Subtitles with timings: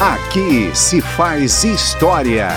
[0.00, 2.48] Aqui se faz história.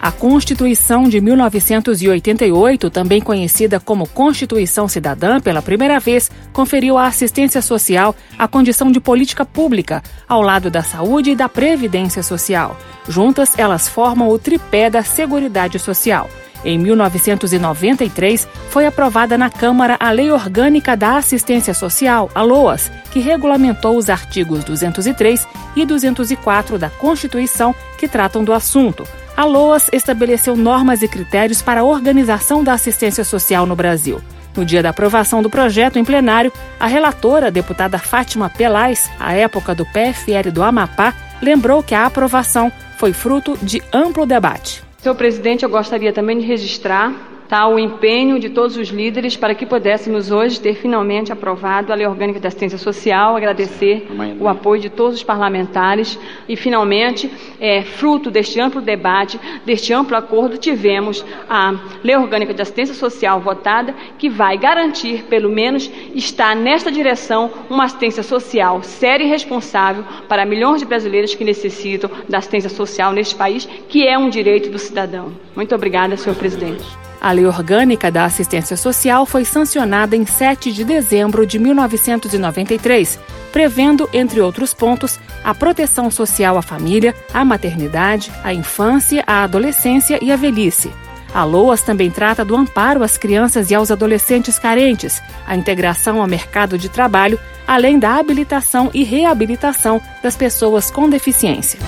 [0.00, 7.62] A Constituição de 1988, também conhecida como Constituição Cidadã, pela primeira vez conferiu à assistência
[7.62, 12.76] social a condição de política pública, ao lado da saúde e da previdência social.
[13.08, 16.28] Juntas, elas formam o tripé da Seguridade Social.
[16.64, 23.20] Em 1993, foi aprovada na Câmara a Lei Orgânica da Assistência Social, a LOAS, que
[23.20, 25.46] regulamentou os artigos 203
[25.76, 29.06] e 204 da Constituição que tratam do assunto.
[29.36, 34.20] A LOAS estabeleceu normas e critérios para a organização da assistência social no Brasil.
[34.56, 39.32] No dia da aprovação do projeto em plenário, a relatora, a deputada Fátima Pelais, à
[39.32, 44.87] época do PFL do Amapá, lembrou que a aprovação foi fruto de amplo debate.
[44.98, 47.14] Senhor presidente, eu gostaria também de registrar
[47.48, 51.96] tá, o empenho de todos os líderes para que pudéssemos hoje ter finalmente aprovado a
[51.96, 54.06] Lei Orgânica da Assistência Social, agradecer
[54.38, 56.18] o apoio de todos os parlamentares
[56.48, 61.74] e, finalmente, é, fruto deste amplo debate, deste amplo acordo, tivemos a
[62.04, 67.84] Lei Orgânica de Assistência Social votada, que vai garantir, pelo menos, estar nesta direção uma
[67.84, 73.34] assistência social séria e responsável para milhões de brasileiros que necessitam da assistência social neste
[73.34, 75.32] país, que é um direito do cidadão.
[75.56, 77.07] Muito obrigada, senhor presidente.
[77.20, 83.18] A Lei Orgânica da Assistência Social foi sancionada em 7 de dezembro de 1993,
[83.52, 90.18] prevendo, entre outros pontos, a proteção social à família, à maternidade, à infância, à adolescência
[90.22, 90.92] e à velhice.
[91.34, 96.26] A LOAS também trata do amparo às crianças e aos adolescentes carentes, a integração ao
[96.26, 101.78] mercado de trabalho, além da habilitação e reabilitação das pessoas com deficiência.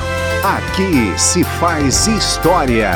[0.43, 2.93] Aqui se faz história.